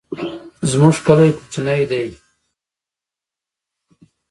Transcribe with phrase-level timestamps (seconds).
[0.71, 2.05] زمونږ کلی کوچنی دی